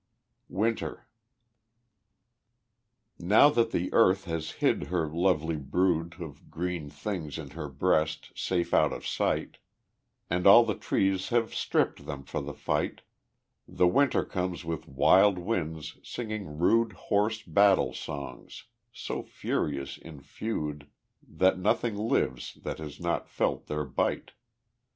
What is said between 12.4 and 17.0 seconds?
the fight, The winter comes with wild winds singing rude